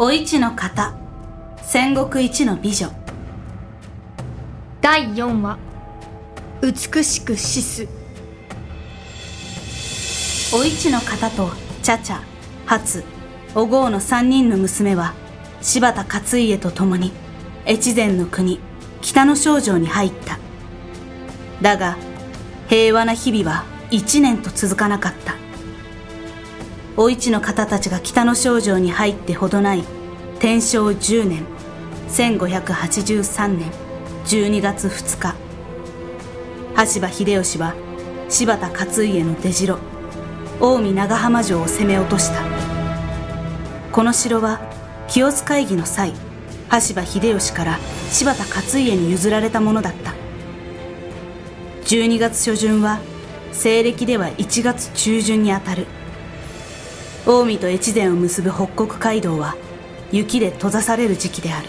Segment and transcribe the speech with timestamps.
[0.00, 0.94] お市の方。
[1.60, 2.88] 戦国一の美女。
[4.80, 5.58] 第4話。
[6.62, 7.88] 美しく死す。
[10.54, 11.50] お市の方と
[11.82, 12.22] 茶々
[12.64, 13.02] 初
[13.56, 15.14] お郷の三人の娘は
[15.62, 17.10] 柴田勝家と共に
[17.66, 18.60] 越前の国
[19.00, 20.38] 北の少女に入った。
[21.60, 21.96] だが
[22.68, 25.34] 平和な日々は一年と続かなかった
[27.00, 29.84] お市の方たちが北の少女に入ってほどない
[30.40, 31.46] 天正10年
[32.08, 33.70] 1583年
[34.24, 35.36] 12月2日。
[36.74, 37.76] 羽柴秀吉は
[38.28, 39.78] 柴田勝家の出城
[40.58, 42.42] 近江長浜城を攻め落とした。
[43.92, 44.58] この城は
[45.06, 46.12] 清須会議の際
[46.68, 47.78] 羽柴秀吉から
[48.10, 50.14] 柴田勝家に譲られたものだった。
[51.84, 52.98] 12月初旬は
[53.52, 55.86] 西暦では1月中旬にあたる。
[57.28, 59.54] 近江と越前を結ぶ北国街道は
[60.10, 61.68] 雪で閉ざされる時期である。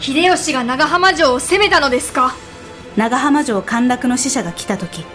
[0.00, 2.34] 秀吉が長浜城を攻めたのですか？
[2.98, 5.06] 長浜城陥落の使者が来た時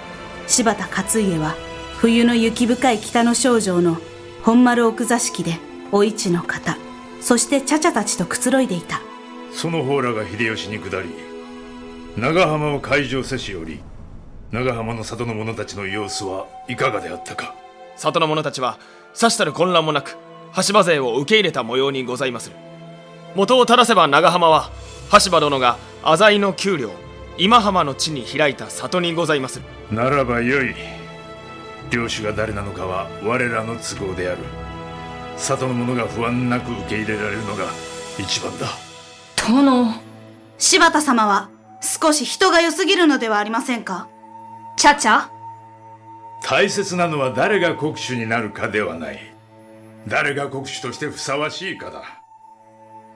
[0.47, 1.53] 柴田勝家は
[1.97, 3.97] 冬の雪深い北の少城の
[4.41, 5.59] 本丸奥座敷で
[5.91, 6.75] お市の方
[7.21, 8.99] そして茶々たちとくつろいでいた。
[9.53, 11.09] その方らが秀吉に下り
[12.15, 13.79] 長浜を海上せしより
[14.51, 17.53] 長浜の里の者たちの様子はいかがであったか？
[17.97, 18.77] 里の者たちは
[19.13, 20.17] さしたる混乱もなく
[20.51, 22.55] 羽柴勢を受け入れた模様にございまする。
[23.35, 24.69] 元を正せば長浜は
[25.09, 26.91] 羽柴殿が浅井の給料
[27.37, 29.65] 今浜の地に開いた里にございまする。
[29.91, 30.73] ならばよい。
[31.91, 34.39] 領主が誰なのかは我らの都合である。
[35.37, 37.65] 里の者が不安なく受け入れられるのが
[38.17, 38.67] 一番だ。
[39.35, 39.93] 殿。
[40.57, 44.07] 柴田様は少し人が良すぎるのではありませんか？
[44.75, 45.29] ちゃちゃ
[46.41, 49.19] 大切なのは誰が国主になるかではない。
[50.07, 52.03] 誰が国主としてふさわしいかだ。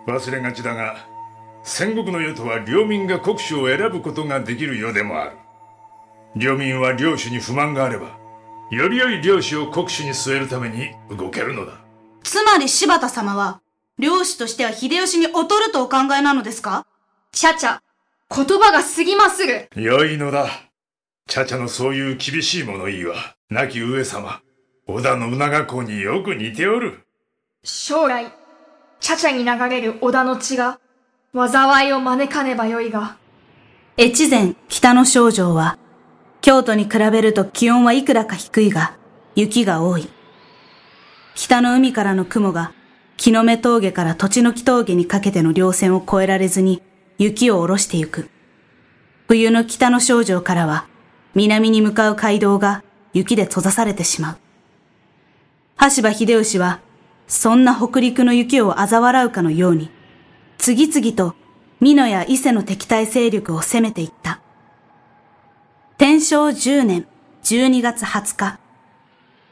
[0.07, 0.97] 忘れがちだが
[1.63, 5.37] 戦国の世とは領民が国主を選ぶことができる世でもある。
[6.35, 8.17] 領民は領主に不満があれば
[8.71, 11.73] より良い領主を国主に据えるために動けるのだ。
[12.23, 13.61] つまり柴田様は
[13.99, 16.85] 領主としては秀吉に劣るとお考えなのですか？
[17.31, 17.81] ちゃちゃ
[18.35, 19.69] 言葉が過ぎまする。
[19.75, 20.47] 良いのだ
[21.27, 24.41] 茶々のそういう厳しい物言いは亡き上様
[24.87, 27.05] 織田信長公によく似ておる。
[27.63, 28.33] 将来
[28.99, 30.79] ちゃちゃに流れる織田の血が
[31.33, 33.17] 災いを招かねばよいが。
[33.97, 35.77] 越前北の少城は
[36.41, 38.97] 京都に比べると気温はいくらか低いが
[39.35, 40.09] 雪が多い。
[41.35, 42.73] 北の海からの雲が
[43.15, 46.81] 木の目峠から土地の木峠にかけての稜線を越えられずに
[47.17, 48.29] 雪を下ろしてゆく。
[49.27, 50.87] 冬の北の少城からは
[51.33, 52.83] 南に向かう街道が
[53.13, 54.37] 雪で閉ざされてしまう。
[55.75, 56.79] 羽柴秀吉は、
[57.27, 59.89] そんな北陸の雪を嘲笑うかのように、
[60.57, 61.35] 次々と
[61.81, 64.41] 美濃や伊勢の敵対勢力を攻めていった。
[65.97, 67.07] 天正10年
[67.43, 68.59] 12月20日、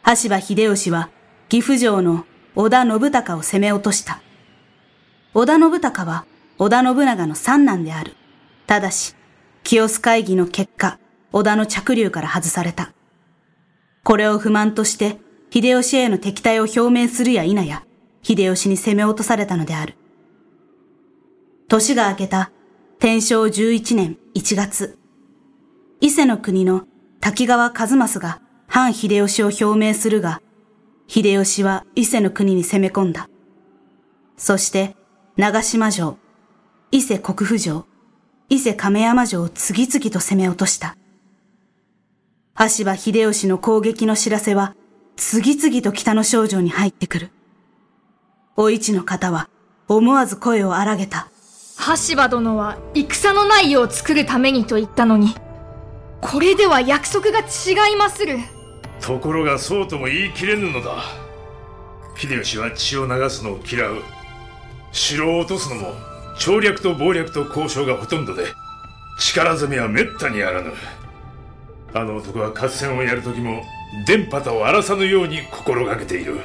[0.03, 1.09] 羽柴秀吉は
[1.47, 2.25] 岐阜城の
[2.55, 4.21] 織田信孝を攻め落とした。
[5.33, 6.25] 織田信孝は
[6.57, 8.15] 織田信長の三男である。
[8.67, 9.15] ただし、
[9.63, 10.99] 清須会議の結果、
[11.31, 12.93] 織田の着流から外された。
[14.03, 15.19] これを不満として、
[15.51, 17.83] 秀吉への敵対を表明するや否や、
[18.21, 19.95] 秀吉に攻め落とされたのである。
[21.67, 22.51] 年が明けた
[22.99, 24.97] 天正11年1月、
[26.01, 26.83] 伊勢の国の
[27.19, 30.41] 滝川一益が反秀吉を表明するが、
[31.07, 33.29] 秀吉は伊勢の国に攻め込んだ。
[34.37, 34.95] そして、
[35.37, 36.17] 長島城、
[36.91, 37.85] 伊勢国府城、
[38.49, 40.95] 伊勢亀山城を次々と攻め落とした。
[42.61, 44.75] 羽柴秀吉の攻撃の知らせは
[45.15, 47.29] 次々と北の少女に入ってくる。
[48.57, 49.49] お市の方は
[49.87, 51.29] 思わず声を荒げた。
[51.77, 55.35] 羽柴殿は戦のない世を作るためにと言ったのに、
[56.19, 58.39] これでは約束が違いまする。
[58.99, 61.01] ところがそうとも言い切れぬのだ。
[62.17, 64.01] 秀吉は血を流すのを嫌う。
[64.91, 65.93] 城を落とすのも
[66.37, 68.47] 調略と謀略と交渉がほとんどで、
[69.17, 70.73] 力攻めは滅多にあらぬ。
[71.93, 73.63] あの男は合戦をやる時も
[74.05, 76.39] 電波と荒らさぬように心がけている。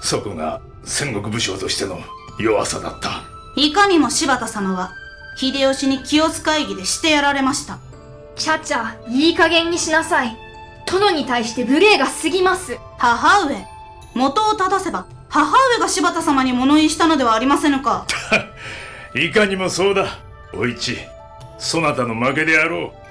[0.00, 1.98] そこが戦国武将としての
[2.38, 3.22] 弱さだった。
[3.56, 4.92] いかにも柴田様は
[5.36, 7.78] 秀吉に清須会議でしてやられました。
[8.36, 10.36] ちゃちゃいい加減にしなさい。
[10.86, 12.78] 殿に対して無礼が過ぎます。
[12.98, 13.66] 母上
[14.14, 18.06] 元を正せば母上が柴田様に物言いしたのではありませぬか。
[19.14, 20.18] いかにもそうだ。
[20.54, 20.96] お市
[21.58, 23.05] そなたの負けであろう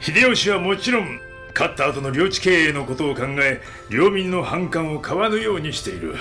[0.00, 1.20] 秀吉はもちろん
[1.54, 6.16] 勝った後の領地経営のことを考え領民の反感を買わぬようにしている。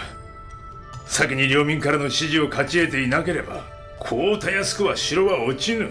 [1.06, 3.63] 先に領民からの支持を勝ち得ていなければ
[4.00, 5.89] こうたやすくは城は落ちぬ。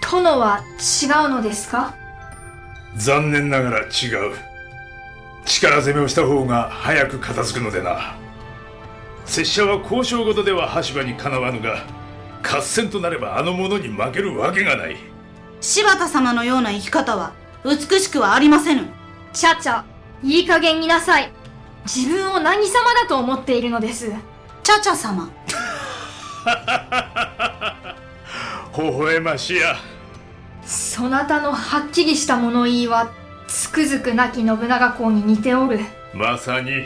[0.00, 1.94] 殿は違うのですか？
[2.96, 3.88] 残念ながら違う。
[5.44, 8.16] 力攻めをした方が早く片付くのでな。
[9.26, 11.84] 拙者は交渉事では羽柴にかなわぬが
[12.42, 14.96] 合戦となればあの者に負けるわけがない
[15.64, 17.32] 柴田様のような生き方は
[17.64, 18.82] 美しくはありませぬ。
[19.32, 19.86] ちゃちゃ
[20.22, 21.32] いい加減になさい。
[21.86, 24.12] 自分を何様だと思っているのです。
[24.62, 25.30] チャチャ様。
[28.76, 29.76] 微笑ましや。
[30.66, 33.08] そなたのはっきりした物言いは
[33.48, 35.80] つくづく亡き信長公に似ておる。
[36.12, 36.84] まさに。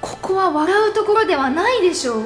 [0.00, 2.22] ここは笑うところではないでしょう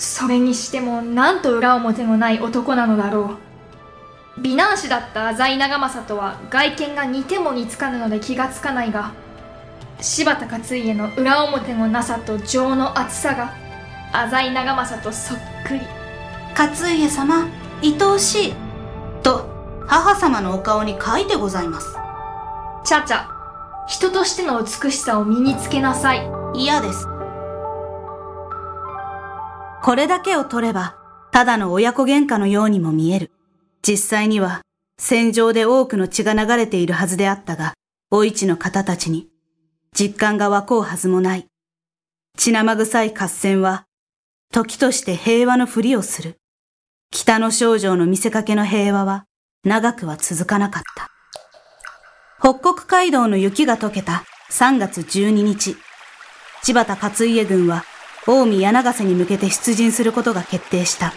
[0.00, 3.36] それにしてもなんと裏表のない男なのだろ
[4.38, 4.40] う。
[4.40, 9.12] 美男子だった浅井長政とは外見が似ても似つかぬので気がつかないが
[10.00, 13.52] 柴田勝家の裏表のなさと情の厚さが
[14.12, 15.80] 浅井長政とそっくり。
[16.56, 17.46] 勝家様
[17.82, 18.54] 愛おしい。
[19.22, 19.50] と
[19.86, 21.94] 母様のお顔に書いてございます。
[22.84, 23.28] ちゃちゃ
[23.86, 26.26] 人としての美しさを身につけなさい。
[26.54, 27.06] 嫌です
[29.82, 30.96] これだけを取れば
[31.32, 33.30] ただの親子喧嘩のようにも見える。
[33.82, 34.60] 実際には
[34.98, 37.72] 戦場で多くの血が流れているはずであったが
[38.10, 39.28] お市の方たちに
[39.98, 41.46] 実感が湧こうはずもない。
[42.36, 43.84] 血生臭い合戦は
[44.52, 46.36] 時として平和のふりをする。
[47.10, 49.24] 北の少女の見せかけの平和は
[49.64, 51.08] 長くは続かなかった。
[52.38, 55.76] 北国街道の雪が溶けた3月12日
[56.62, 57.84] 柴田勝家軍は
[58.30, 61.12] 近江柳ヶ瀬に向けて出陣することが決定した。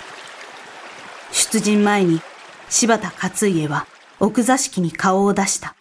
[1.31, 2.21] 出陣前に
[2.69, 3.85] 柴田勝家は
[4.19, 5.75] 奥座敷に顔を出した。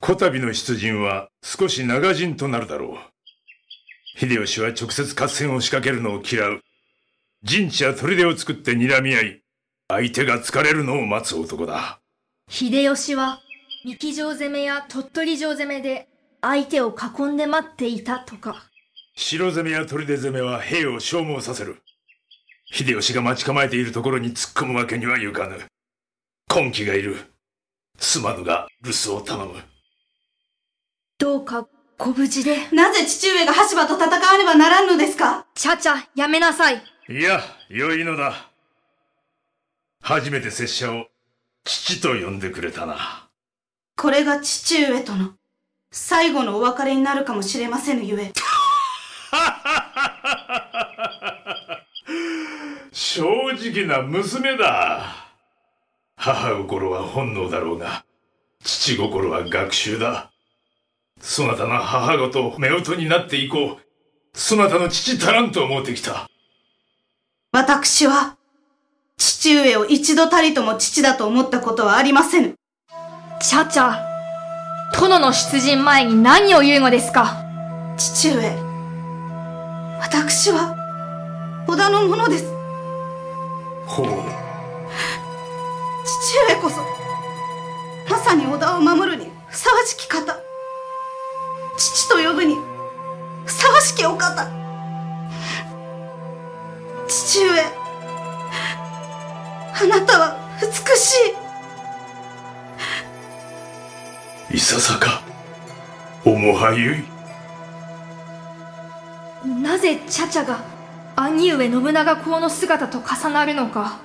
[0.00, 4.18] こたびの出陣は少し長陣となるだろう。
[4.18, 6.62] 秀吉は直接合戦を仕掛けるのを嫌う。
[7.44, 9.42] 陣地や砦を作って睨み合い、
[9.86, 12.00] 相手が疲れるのを待つ男だ。
[12.50, 13.38] 秀吉は
[13.84, 16.08] 三木城攻めや鳥取城攻めで
[16.40, 18.67] 相手を囲んで待っていたとか。
[19.20, 21.82] 城攻めや砦攻めは兵を消耗させる。
[22.70, 25.58] 秀吉が待ち構えているところに突っ込むわけにはいかぬ。
[26.54, 27.16] 根気がいる。
[27.98, 29.60] すまぬが留守を頼む。
[31.18, 31.66] どうか
[31.98, 32.68] ご無事で。
[32.70, 35.46] なぜ父上が羽柴と戦わねばならんのですか？
[35.52, 36.80] ちゃちゃ、やめなさい。
[37.08, 38.48] いや、良いのだ。
[40.00, 41.06] 初めて拙者を
[41.64, 43.28] 父と呼んでくれたな。
[43.96, 45.32] これが父上との
[45.90, 48.32] 最後のお別れになるかもしれませぬゆえ。
[52.92, 53.22] 正
[53.52, 55.14] 直な娘だ。
[56.16, 58.04] 母心は本能だろうが、
[58.64, 60.30] 父心は学習だ。
[61.20, 63.82] そなたの母ごと夫婦になっていこう。
[64.34, 66.28] そなたの父足らんと思ってきた。
[67.52, 68.36] 私は、
[69.16, 72.54] 父上を一度たりとも父だと思ったことはありませぬ。
[73.40, 74.04] ちゃちゃ、
[74.94, 77.44] 殿の出陣前に何を言うのですか
[77.96, 78.67] 父上、
[80.00, 80.74] 私は、
[81.66, 82.46] 織田のものです。
[83.86, 84.06] ほう。
[86.04, 86.76] 父上こそ、
[88.08, 90.38] まさに織田を守るにふさわしき方。
[91.76, 92.56] 父と呼ぶに
[93.44, 94.48] ふさわしきお方。
[97.08, 97.60] 父上、
[99.80, 101.14] あなたは美し
[104.50, 104.56] い。
[104.56, 105.22] いささか、
[106.24, 107.17] おもはゆい。
[109.78, 110.64] なぜチャチャが
[111.14, 114.00] 兄上信長公の姿と重なるのか。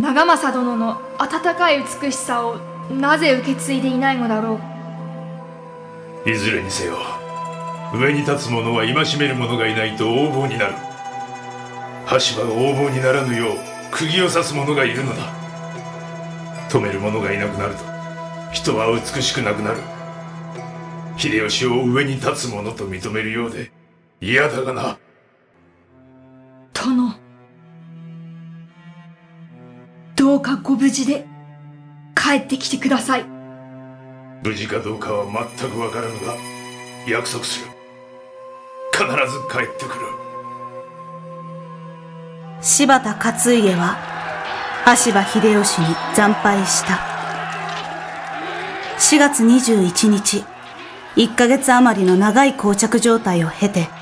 [0.00, 2.56] 長政殿の温かい美しさを
[2.90, 4.58] なぜ受け継いでいないのだろ
[6.26, 6.28] う。
[6.28, 6.96] いずれにせよ
[7.94, 10.74] 上に立つ者は戒める者がいないと横暴になる。
[12.04, 13.56] 羽柴が横暴にならぬよう
[13.92, 15.22] 釘を刺す者がいるのだ。
[16.68, 17.84] 止める者がいなくなると
[18.52, 19.76] 人は美しくなくなる。
[21.16, 23.70] 秀吉を上に立つ者と認めるようで
[24.20, 24.98] 嫌だがな。
[26.72, 27.14] 殿。
[30.16, 31.26] どうかご無事で
[32.14, 33.24] 帰ってきてください。
[34.42, 35.26] 無事かどうかは
[35.58, 36.34] 全くわからぬが、
[37.06, 37.70] 約束する。
[38.92, 40.06] 必ず帰ってくる。
[42.62, 43.96] 柴田勝家は、
[44.84, 47.00] 羽柴秀吉に惨敗した。
[48.98, 50.44] 4月21日、
[51.16, 53.95] 1ヶ月余りの長い膠着状態を経て、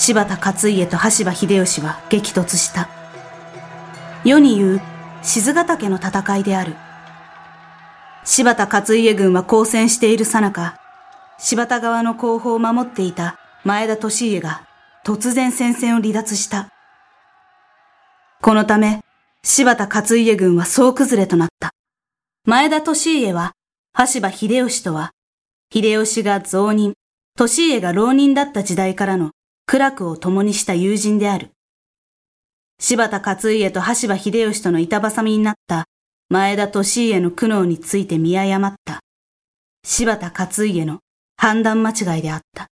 [0.00, 2.88] 柴田勝家と羽柴秀吉は激突した。
[4.24, 4.80] 世に言う、
[5.20, 6.74] 静ヶ岳の戦いである。
[8.24, 10.80] 柴田勝家軍は交戦しているさなか、
[11.38, 14.66] 柴田側の後方を守っていた前田利家が
[15.04, 16.70] 突然戦線を離脱した。
[18.40, 19.04] このため、
[19.42, 21.72] 柴田勝家軍は総崩れとなった。
[22.46, 23.52] 前田利家は、
[23.92, 25.10] 羽柴秀吉とは、
[25.70, 26.94] 秀吉が増人、
[27.38, 29.32] 利家が浪人だった時代からの
[29.70, 31.52] 苦楽を共にした友人である。
[32.80, 35.84] 柴田勝家と羽柴秀吉との板挟みになった
[36.28, 38.98] 前田利家の苦悩について見誤った
[39.84, 40.98] 柴田勝家の
[41.36, 42.66] 判断間違いであった。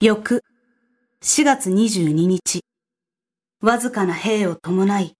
[0.00, 0.44] 翌
[1.24, 2.60] 4月22日、
[3.60, 5.14] わずかな兵を伴い、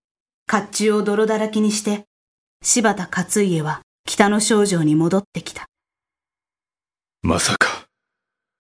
[0.49, 2.05] 甲冑を泥だらけにして、
[2.63, 5.67] 柴田勝家は北の少女に戻ってきた。
[7.23, 7.66] まさか、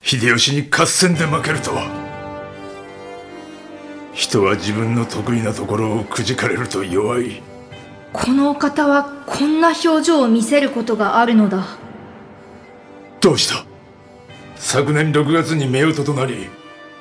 [0.09, 1.91] 秀吉に合戦で負けるとは。
[4.13, 7.43] 人は自分の得意なところをくじかれると弱い。
[8.13, 11.67] このお方はこんな表情を見せることがあるのだ。
[13.21, 13.67] どうした？
[14.55, 16.47] 昨年6月に夫婦となり、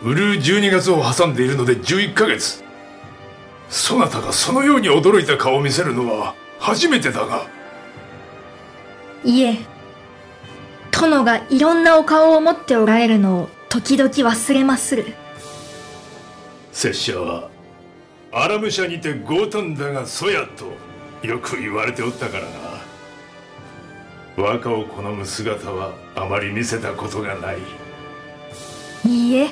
[0.01, 2.63] うるう12月を挟んでいるので11ヶ月。
[3.69, 7.45] そなたがそのように驚いた顔を見せるのは初めてだが。
[9.23, 9.59] いえ、
[10.99, 15.05] 殿がいろんなお顔を持っておられるのを時々忘れまする。
[16.71, 17.49] 拙者は、
[18.31, 22.75] アラム社にて強胆だがそやとよく言われておったからな。
[24.37, 27.57] 和歌を好む姿はあまり見せたことがない
[29.05, 29.51] いいえ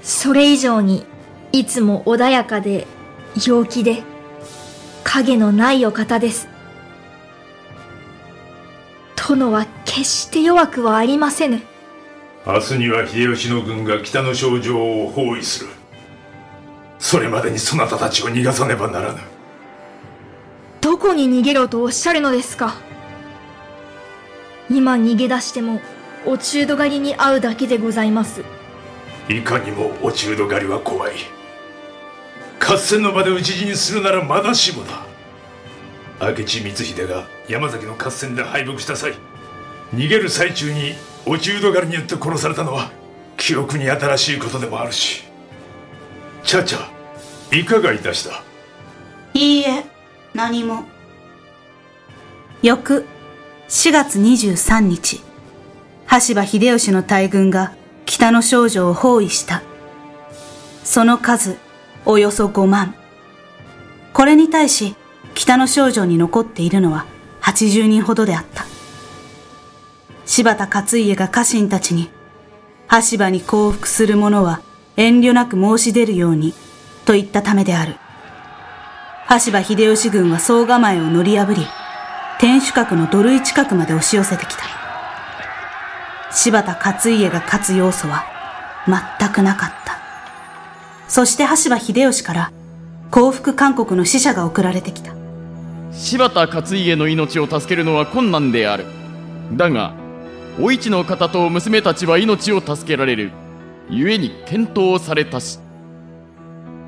[0.00, 1.04] それ以上に
[1.52, 2.86] いつも穏やかで
[3.46, 4.02] 陽気で
[5.04, 6.48] 影のないお方です
[9.16, 11.62] 殿は決して弱くはありませぬ。
[12.46, 15.70] 明日には秀吉の軍が北の症状を包囲する。
[16.98, 19.18] それまでにそなたたちを逃がさねばならぬ。
[20.82, 22.76] どこに逃げろとおっしゃるのですか。
[24.70, 25.80] 今逃げ出しても
[26.26, 28.44] 落ち度狩りに遭うだけでございます。
[29.28, 31.12] いかにも落ち度狩りは怖い。
[32.60, 35.06] 合戦の場で討ち死にするならまだしもだ。
[36.20, 39.14] 明智光秀が山崎の合戦で敗北した際
[39.94, 40.94] 逃げる最中に
[41.26, 42.90] 落ち度狩りによって殺されたのは
[43.36, 45.24] 記憶に新しいことでもあるし
[46.44, 48.42] チャチャいかがいたした？
[49.34, 49.84] いいえ
[50.34, 50.84] 何も
[52.62, 53.06] 翌
[53.68, 55.20] 4月23日、
[56.06, 57.74] 羽柴秀吉の大軍が
[58.06, 59.62] 北の少女を包囲した。
[60.84, 61.58] その数、
[62.06, 62.94] およそ5万。
[64.14, 64.96] これに対し、
[65.34, 67.04] 北の少女に残っているのは
[67.42, 68.64] 80人ほどであった。
[70.28, 72.10] 柴田勝家が家臣たちに、
[72.86, 74.60] 羽柴に降伏する者は
[74.98, 76.52] 遠慮なく申し出るように、
[77.06, 77.96] と言ったためである。
[79.24, 81.66] 羽柴秀吉軍は総構えを乗り破り、
[82.38, 84.64] 天守閣の土塁近くまで押し寄せてきた。
[86.30, 88.26] 柴田勝家が勝つ要素は
[88.86, 89.98] 全くなかった。
[91.08, 92.52] そして羽柴秀吉から
[93.10, 95.14] 降伏勧告の使者が送られてきた。
[95.92, 98.84] 柴田勝家の命を助けるのは困難である。
[99.54, 99.94] だが、
[100.60, 103.30] お市の方と娘たちは命を助けられる。
[103.88, 105.60] 故に検討されたし。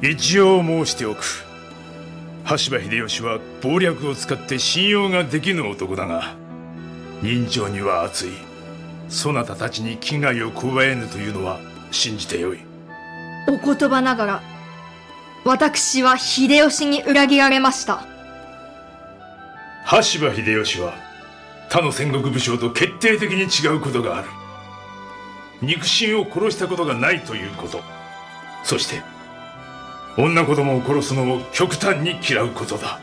[0.02, 1.50] 一応申しておく。
[2.50, 6.34] 羽柴秀吉は謀略を使って信用ができぬ男だが
[7.22, 8.30] 人情には熱い
[9.08, 11.60] そなたたちに危害を加えぬというのは
[11.92, 12.58] 信じてよい
[13.48, 14.42] お言葉ながら
[15.44, 18.04] 私は秀吉に裏切られました
[19.84, 20.94] 羽柴秀吉は
[21.70, 24.28] 他の戦国武将と決定的に違うことがある。
[25.62, 27.80] 肉親を殺したことがないということ。
[28.64, 29.02] そして
[30.18, 32.98] 女子供を殺すのを極端に嫌うことだ。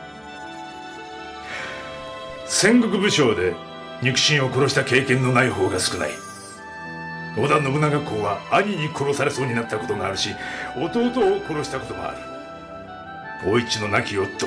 [2.44, 3.56] 戦国武将で
[4.02, 6.10] 肉親を殺した経験のない方が少ない。
[7.38, 10.30] 織田信長公は兄に殺されそうになったことがあるし
[10.76, 12.18] 弟を殺したこともある。
[13.50, 14.46] 大一の亡き夫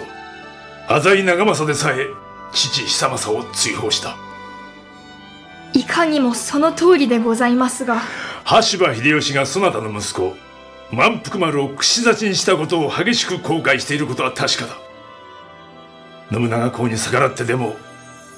[0.87, 4.17] 浅井長政でさえ父久政を追放した。
[5.73, 8.01] いかにもその通りでございますが。
[8.43, 10.35] 羽柴秀吉がそなたの息子
[10.91, 14.77] 満腹丸を串刺しにしたことを激しく後悔していることは確かだ。
[16.31, 17.75] 信長公に逆らってでも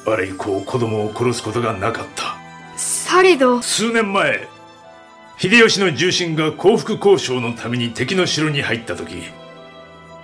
[0.06, 2.36] あれ以降子供を殺すことがなかった。
[2.78, 3.62] されど。
[3.62, 4.48] 数年前
[5.38, 9.24] 秀吉の重臣が降伏交渉のために敵の城に入った時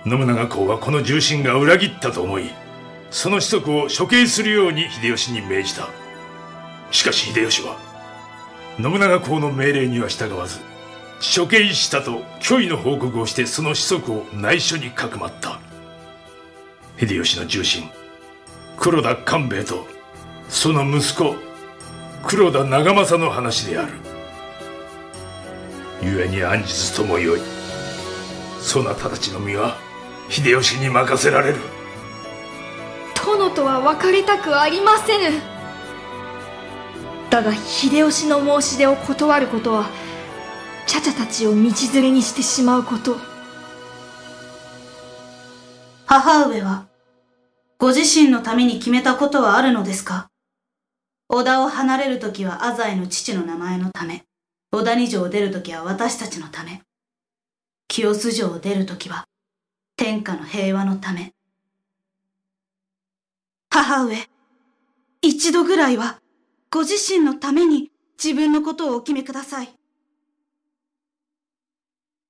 [0.04, 2.50] 信長公はこの重臣が裏切ったと思い
[3.10, 5.88] その子息を処刑するように秀吉に命じた。
[6.90, 7.76] しかし秀吉は
[8.76, 10.60] 信長公の命令には従わず
[11.36, 15.60] 処刑したと虚偽の報告をしてその子息を内緒にかくまった。
[16.98, 17.90] 秀吉の重臣
[18.78, 19.86] 黒田官兵衛と
[20.48, 21.34] その息子
[22.26, 23.92] 黒田長政の話である。
[26.02, 27.40] 故に暗日ともよい
[28.60, 29.76] そなたたちの身は
[30.28, 31.79] 秀吉に任せられる。
[33.50, 35.40] とは別れたくありませぬ
[37.30, 39.88] だが秀吉の申し出を断ることは
[40.86, 43.16] チャチャたちを道連れにしてしまうこと。
[46.06, 46.88] 母上は、
[47.78, 50.26] ご自身のために決めたことはあるのですか？
[51.28, 54.24] 織田を離れるときは浅井の父の名前のため、
[54.72, 56.82] 織田二条を出るときは私たちのため、
[57.86, 59.26] 清洲城を出るときは
[59.96, 61.30] 天下の平和のため。
[63.70, 64.16] 母上、
[65.22, 66.20] 一度ぐらいは、
[66.70, 69.68] ご自身のために自分のことをお決めください。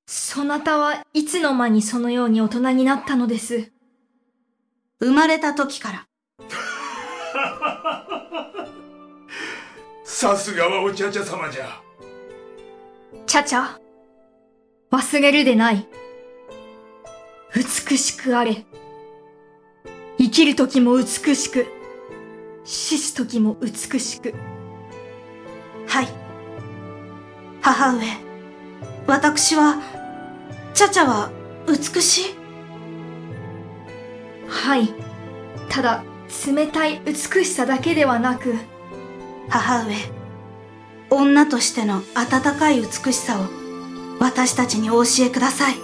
[0.07, 3.73] そなたはいつの間にそのように大人になったのです。
[5.01, 6.07] 生まれた時から、
[10.05, 11.81] さすがはお茶々様じゃ
[13.27, 13.79] チャチャ、
[14.91, 15.89] 忘れるでない。
[17.55, 18.67] 美しくあれ。
[20.31, 21.67] 生きる時も美しく、
[22.65, 24.33] 死す時も美しく。
[25.89, 26.09] はい。
[27.61, 28.05] 母上、
[29.09, 29.83] 私は、
[30.73, 31.33] チャチャは
[31.67, 32.25] 美しい？
[34.49, 34.95] はい。
[35.69, 36.05] ただ、
[36.47, 38.55] 冷たい美しさだけではなく、
[39.49, 39.97] 母上、
[41.11, 43.47] 女としての温かい美しさを
[44.21, 45.75] 私たちにお教えください。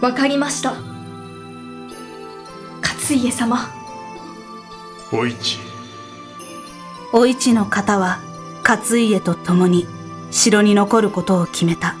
[0.00, 0.97] わかりました。
[3.08, 3.70] 勝家様。
[5.10, 5.58] お市
[7.10, 8.18] お市の方は
[8.62, 9.86] 勝家と共に
[10.30, 11.94] 城に残ることを決めた。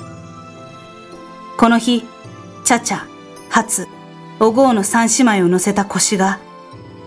[1.56, 2.04] この日、
[2.62, 3.06] チャチャ、
[3.48, 3.88] 初、
[4.38, 6.40] お郷の三姉妹を乗せた腰が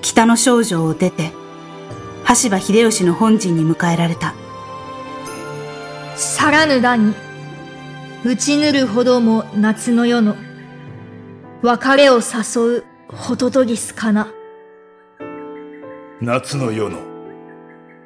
[0.01, 1.31] 北の少女を出て、
[2.23, 4.33] 羽柴秀吉の本陣に迎えられた。
[6.15, 7.13] さらぬだに、
[8.25, 10.35] 打ちぬるほども夏の夜の、
[11.61, 14.31] 別れを誘うホトトギスかな。
[16.21, 17.01] 夏の夜の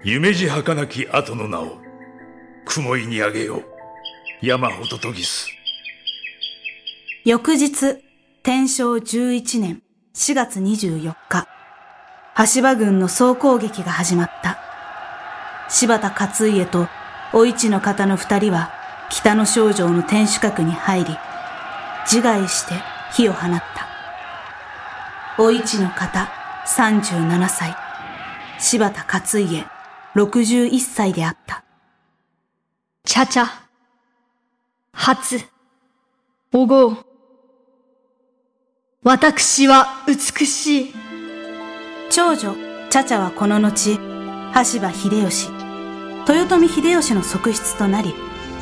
[0.04, 1.78] 夢路儚き後の名を
[2.66, 3.64] 雲井にあげよう
[4.42, 5.50] 山ほどとぎす
[7.24, 8.04] 翌日、
[8.42, 9.84] 天正11年
[10.16, 11.48] 4月24日、
[12.34, 14.58] 羽柴軍の総攻撃が始まった。
[15.70, 16.88] 柴田勝家と
[17.34, 18.72] お市の方の二人は
[19.12, 21.18] 北の少城の天守閣に入り、
[22.06, 22.74] 自害して
[23.12, 23.75] 火を放った。
[25.38, 26.32] お市の方
[26.66, 27.76] 37歳、
[28.58, 29.66] 柴田勝家
[30.16, 31.66] 61歳であった。
[33.04, 33.46] チャチャ、
[34.94, 35.42] 初、
[36.54, 36.98] おごう。
[39.04, 40.94] 私は美しい。
[42.10, 42.56] 長女、
[42.90, 44.00] チャチャはこの後、
[44.54, 45.50] 羽柴秀吉、
[46.30, 48.14] 豊臣秀吉の側室となり、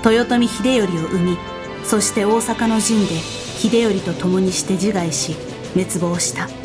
[0.04, 1.38] 豊臣秀頼を生み、
[1.84, 5.36] そして大阪の陣で秀頼と共にして自害し、
[5.76, 6.63] 滅亡した。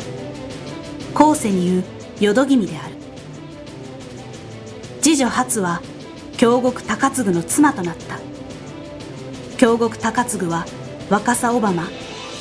[1.13, 1.83] 後世に言う
[2.19, 2.95] 淀君である。
[5.01, 5.81] 次女初は、
[6.37, 8.19] 京極高次の妻となった。
[9.57, 10.65] 京極高次は
[11.09, 11.83] 若狭小浜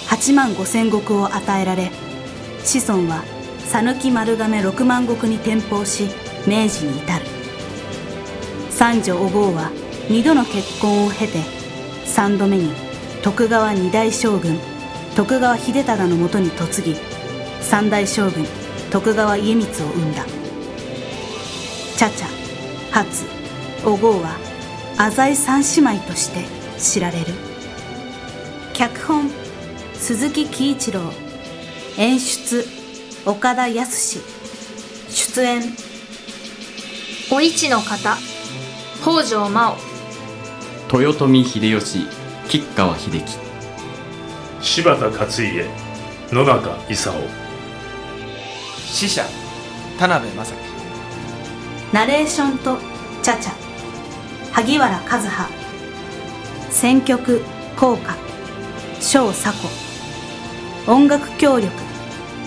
[0.08, 1.90] 8万5千石を与えられ、
[2.64, 3.24] 子孫は
[3.70, 6.08] 讃岐丸亀6万石に転封し
[6.46, 7.24] 明治に至る
[8.70, 9.70] 三女お郷は
[10.08, 11.42] 二度の結婚を経て
[12.06, 12.72] 三度目に
[13.22, 14.58] 徳川二代将軍
[15.16, 16.96] 徳川秀忠のもとに嫁ぎ
[17.60, 18.46] 三代将軍
[18.90, 20.24] 徳川家光を生んだ。
[21.96, 22.26] チャチャ
[22.90, 23.24] 初
[23.84, 24.36] お郷は
[24.96, 26.44] 浅井三姉妹として
[26.78, 27.26] 知られる。
[28.72, 29.30] 脚本
[29.94, 31.00] 鈴木喜一郎。
[31.96, 32.64] 演出
[33.26, 34.20] 岡田康
[35.08, 35.62] 出演
[37.30, 38.16] お市の方、
[39.02, 39.76] 北条真央。
[41.00, 42.06] 豊臣秀吉
[42.48, 43.36] 吉川秀樹。
[44.62, 45.66] 柴田勝家
[46.32, 47.47] 野中勲
[48.98, 49.24] 死者
[49.96, 50.58] 田辺正樹。
[51.92, 52.78] ナレーションと
[53.22, 53.52] チャチャ。
[54.52, 55.48] 萩原和葉。
[56.68, 57.40] 選曲
[57.76, 58.16] 効果
[58.98, 61.70] 小佐子音楽協力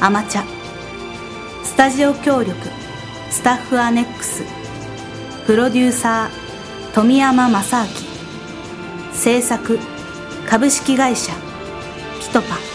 [0.01, 0.43] アマチャ。
[1.63, 2.53] スタジオ協力
[3.29, 4.43] スタッフアネックス。
[5.47, 7.89] プロデューサー富山正明。
[9.13, 9.79] 制作
[10.49, 11.31] 株式会社
[12.19, 12.70] ピトパ。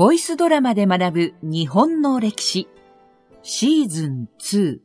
[0.00, 2.68] ボイスドラマで学ぶ日本の歴史。
[3.42, 4.78] シーズン2。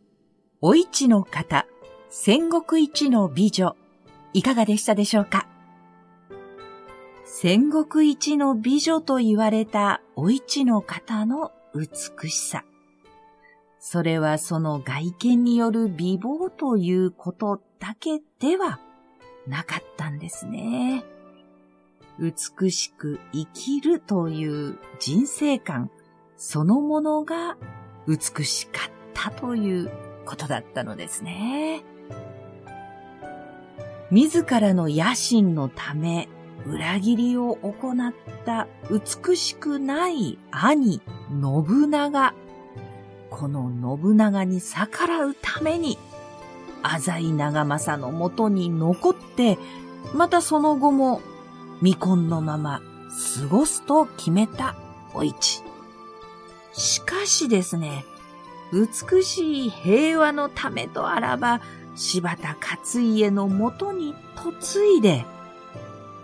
[0.60, 1.66] お市の方。
[2.10, 3.78] 戦国一の美女。
[4.34, 5.48] いかがでしたでしょうか？
[7.24, 12.66] 戦国一の美女と言われたお市の方の美しさ。
[13.80, 18.82] それはその外見による美貌ということだけでは
[19.48, 21.06] なかったんですね。
[22.20, 25.90] 美しく生きるという人生観
[26.38, 27.58] そのものが
[28.08, 29.92] 美しかったという
[30.26, 31.84] ことだったのですね。
[34.12, 36.30] 自らの野心のため
[36.66, 42.34] 裏切りを行った美しくない兄、信長。
[43.30, 46.00] この信長に逆らうために、
[46.82, 49.60] 浅井長政のもとに残って、
[50.14, 51.22] またその後も
[51.80, 52.82] 未婚のまま
[53.40, 54.76] 過ごすと決めた
[55.14, 55.64] お市。
[56.74, 58.06] しかしですね、
[58.74, 61.62] 美しい平和のためとあらば、
[61.96, 65.26] 柴田勝家のもとに嫁いで、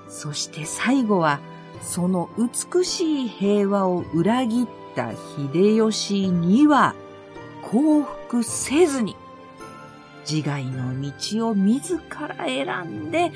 [0.09, 1.39] そして最後は、
[1.81, 6.93] その美しい平和を裏切った秀吉には、
[7.63, 9.15] 降伏せずに、
[10.29, 13.31] 自害の道を自ら選んで、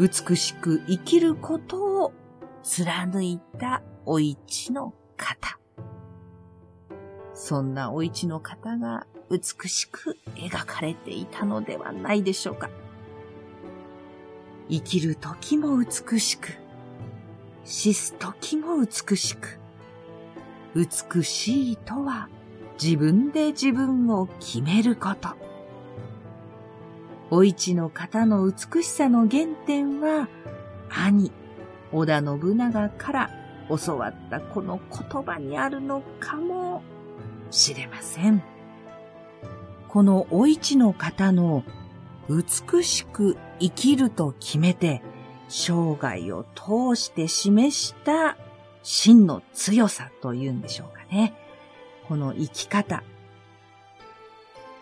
[0.00, 2.14] 美しく生きることを
[2.62, 5.58] 貫いたお市の方。
[7.34, 12.70] そんなお市の方が美しく描かれていたのではないでしょうか。
[14.70, 16.48] 生きる時も美しく、
[17.66, 19.58] 死す時も美しく、
[20.74, 22.30] 美しいとは
[22.82, 25.39] 自分で自分を決めること。
[27.32, 30.28] お市の方の美しさの原点は、
[30.88, 31.30] 兄、
[31.92, 33.30] 織田信長から
[33.68, 36.82] 教わったこの言葉にあるのかも
[37.52, 38.42] しれません。
[39.86, 41.62] このお市の方の
[42.28, 45.02] 美しく生きると決めて
[45.48, 48.36] 生涯を通して示した
[48.82, 51.34] 真の強さというんでしょうかね。
[52.08, 53.04] この生き方。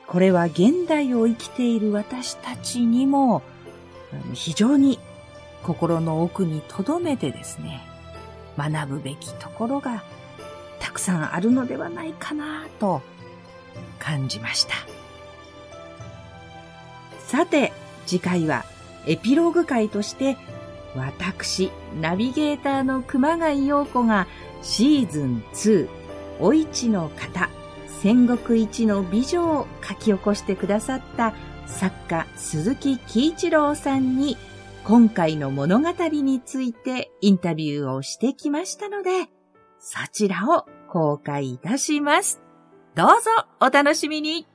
[0.08, 3.42] これは現代を生きている私たちにも
[4.32, 4.98] 非常に
[5.62, 7.82] 心の奥に留めてですね、
[8.56, 10.02] 学ぶべきところが
[10.80, 13.02] たくさんあるのではないかなと
[13.98, 14.74] 感じました。
[17.26, 17.72] さて、
[18.06, 18.64] 次回は
[19.06, 20.38] エピローグ会として
[20.96, 24.26] 私、ナビゲーターの熊谷陽子が
[24.62, 25.88] シーズン2、
[26.40, 27.50] お市の方、
[28.00, 31.34] 戦国一の美女を書き起こしてくださった
[31.66, 34.36] 作家鈴木喜一郎さんに
[34.84, 39.26] 今回の物語についてインタビューをしてきましたので、
[39.80, 42.40] そちらを公開いたします。
[42.94, 43.30] どうぞ
[43.60, 44.46] お楽しみに